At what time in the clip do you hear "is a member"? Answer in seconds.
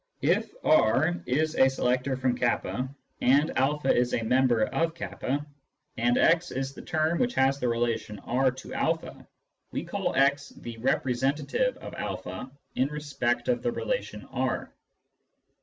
3.95-4.63